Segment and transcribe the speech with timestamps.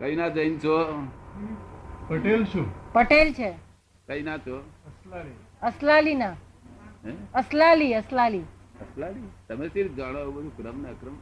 [0.00, 0.74] કઈ ના જૈન છો?
[2.08, 2.66] પટેલ છું.
[2.94, 3.50] પટેલ છે.
[4.08, 4.56] કઈ ના છો?
[5.62, 6.16] અસલાલી.
[6.22, 6.34] ના
[7.40, 8.44] અસલાલી અસલાલી.
[8.84, 9.28] અસલાલી?
[9.48, 11.16] તમે સિર્ફ જાણો બધું ક્રમ ને અક્રમ?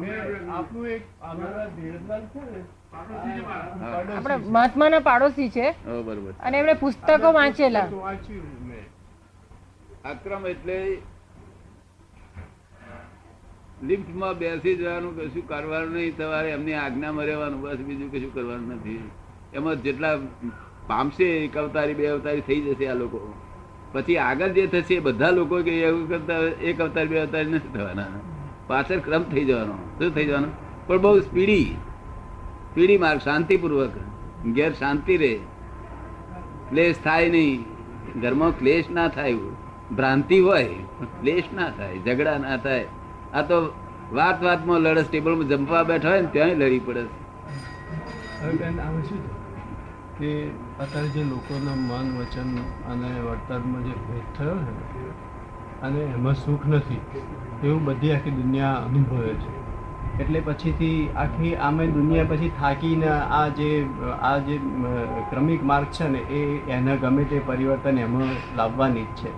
[0.00, 2.42] મેં આપનું એક અમારા દેડલાલ છે
[4.94, 5.66] ને પાડોશી છે
[6.40, 7.86] અને એમણે પુસ્તકો વાંચેલા.
[7.86, 8.00] તો
[10.12, 10.76] અક્રમ એટલે
[13.82, 16.16] લિફ્ટમાં બેસી જવાનું, કશું કરવાનું નહીં.
[16.16, 19.10] તમારે એમની આજ્ઞામાં રહેવાનું બસ બીજું કશું કરવાનું નથી.
[19.54, 20.16] એમાં જેટલા
[20.86, 23.34] પામશે, એક અવતારી, બે અવતારી થઈ જશે આ લોકો.
[23.92, 28.06] પછી આગળ જે થશે બધા લોકો કે એવું કરતા એક અવતાર, બે અવતાર નથી થવાના.
[28.66, 29.72] પાછળ ક્રમ થઈ જવાનો.
[29.72, 30.48] શું થઈ જવાનો?
[30.86, 31.64] પણ બહુ સ્પીડી.
[32.70, 33.92] સ્પીડી માર્ગ, શાંતિપૂર્વક.
[34.52, 35.38] ઘેર શાંતિ રહે.
[36.70, 37.64] ક્લેશ થાય નહીં.
[38.20, 39.34] ઘરમાં ક્લેશ ના થાય
[39.96, 40.64] ભ્રાંતિ હોય,
[41.20, 42.86] ક્લેશ ના થાય, ઝઘડા ના થાય.
[43.32, 43.58] આ તો
[44.12, 47.04] વાત વાતમાં લડસ ટેબલમાં જમવા બેઠા હોય ને ત્યાં લડી પડે
[48.42, 49.22] હવે શું
[50.18, 50.30] કે
[50.80, 52.50] અત્યારે જે લોકોના મન, વચન
[52.92, 54.72] અને વર્તનમાં જે ભેદ થયો છે
[55.82, 57.00] અને એમાં સુખ નથી,
[57.64, 59.52] એવું બધી આખી દુનિયા અનુભવે છે.
[60.22, 63.70] એટલે પછીથી આખી આમે દુનિયા પછી થાકીને આ જે
[64.22, 64.60] આ જે
[65.30, 69.30] ક્રમિક માર્ગ છે ને, એ એના ગમે તે પરિવર્તન એમાં લાવવાની જ છે.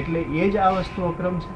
[0.00, 1.52] એટલે એ જ આ વસ્તુ અક્રમ છે?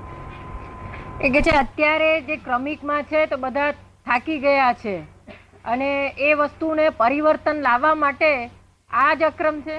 [1.21, 3.73] એ કે છે અત્યારે જે ક્રમિકમાં છે તો બધા
[4.07, 4.95] થાકી ગયા છે.
[5.65, 8.51] અને એ વસ્તુને પરિવર્તન લાવવા માટે
[8.91, 9.77] આ જ અક્રમ છે.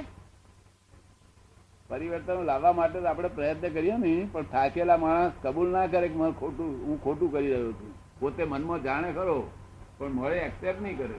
[1.90, 6.16] પરિવર્તન લાવવા માટે તો આપણે પ્રયત્ન કરીએ ને પણ થાકેલા માણસ કબૂલ ના કરે કે
[6.16, 7.92] મને ખોટું હું ખોટું કરી રહ્યો છું.
[8.20, 9.50] પોતે મનમાં જાણે ખરો
[9.98, 11.18] પણ મળે એક્સેપ્ટ નહીં કરે.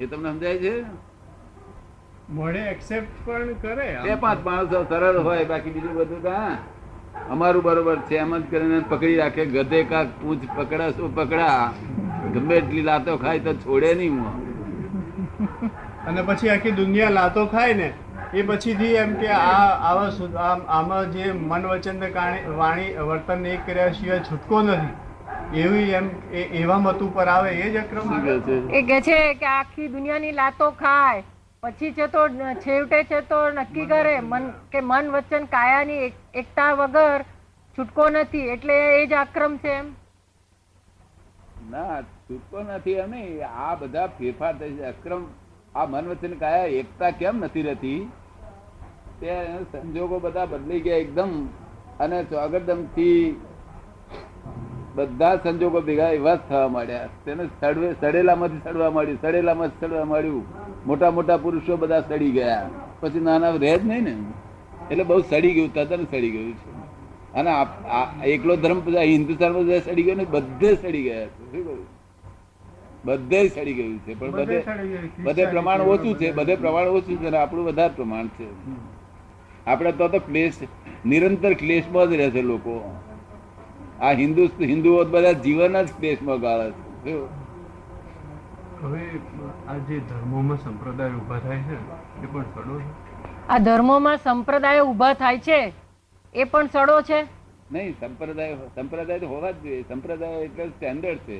[0.00, 0.74] એ તમને સમજાય છે?
[2.32, 6.58] મળે એક્સેપ્ટ પણ કરે બે પાંચ માણસો સરળ હોય બાકી બીજું બધું તો હા.
[7.14, 11.72] અમારું બરોબર છે એમ જ કરીને પકડી રાખે ગધે કા પૂંછ પકડા શું પકડા?
[12.32, 14.32] ગમે એટલી લાતો ખાય તો છોડે નહીં હું.
[16.06, 17.92] અને પછી આખી દુનિયા લાતો ખાય ને
[18.34, 20.36] એ પછીથી એમ કે આ આવા સુ-
[20.68, 24.94] આમાં જે મન વચન ને કારણે વાણી વર્તન નહીં કર્યા સિવાય છૂટકો નથી.
[25.62, 28.08] એવી એમ એવા મત ઉપર આવે એ જ અક્રમ
[28.72, 31.22] એ કે છે કે આખી દુનિયાની લાતો ખાય.
[31.62, 37.24] પછી છે તો છેવટે છે તો નક્કી કરે મન કે મન વચન કાયાની એકતા વગર
[37.78, 39.86] છૂટકો નથી એટલે એ જ આક્રમ છે એમ?
[41.70, 43.14] ના છૂટકો નથી એમ
[43.56, 44.84] આ બધા ફેરફાર થઈ છે.
[44.84, 45.26] અક્રમ
[45.74, 48.12] આ મન વચન કાયા એકતા કેમ નથી રહેતી?
[49.20, 51.46] તે સંજોગો બધા બદલી ગયા એકદમ.
[52.00, 53.40] અને ચોગરદમથી
[54.94, 57.08] બધા સંજોગો ભેગા એવા જ થવા માંડ્યા.
[57.24, 57.44] તેને
[58.00, 60.44] સડેલામાંથી સડવા માંડ્યું સડેલામાંથી સડવા માંડ્યું.
[60.86, 62.68] મોટા મોટા પુરુષો બધા સડી ગયા.
[63.00, 64.14] પછી નાના રહે જ નહીં ને.
[64.90, 66.70] એટલે બહુ સડી ગયું તદ્દન સડી ગયું છે.
[67.34, 67.50] અને
[68.26, 71.52] એકલો ધર્મ બધા હિન્દુસ્તાનમાં જે સડી ગયો ને બધે સડી ગયા છે.
[71.52, 71.86] શું
[73.04, 74.18] બધે સડી ગયું છે.
[74.20, 74.62] પણ બધે
[75.24, 76.32] બધે પ્રમાણ ઓછું છે.
[76.32, 78.48] બધે પ્રમાણ ઓછું છે અને આપણું વધારે પ્રમાણ છે.
[79.66, 80.58] આપણે તો તો ક્લેશ
[81.06, 82.74] નિરંતર ક્લેશમાં જ રહે છે લોકો.
[84.00, 86.70] આ હિન્દુ હિન્દુઓ બધા જીવન જ દેશમાં ગાળે
[87.04, 87.14] છે?
[88.82, 89.02] હવે
[89.68, 91.76] આ જે ધર્મોમાં સંપ્રદાય ઊભા થાય છે
[92.22, 92.88] એ પણ સડો છે?
[93.48, 95.60] આ ધર્મોમાં સંપ્રદાયો ઊભા થાય છે
[96.34, 97.20] એ પણ સડો છે?
[97.72, 99.82] નહીં સંપ્રદાય સંપ્રદાય તો હોવા જ જોઈએ.
[99.82, 101.38] સંપ્રદાય એટલે સ્ટેન્ડર્ડ છે.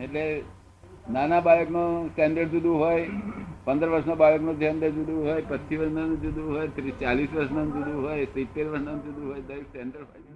[0.00, 0.24] એટલે
[1.10, 3.06] નાના બાળકનું સ્ટેન્ડર્ડ જુદું હોય
[3.64, 8.24] પંદર વર્ષના બાળકનું સ્ટેન્ડર્ડ જુદું હોય પચીસ વર્ષનું જુદું હોય ત્રીસ ચાલીસ વર્ષનું જુદું હોય
[8.24, 10.35] સિત્તેર વર્ષનું જુદું હોય દરેક સ્ટેન્ડર્ડ હોય.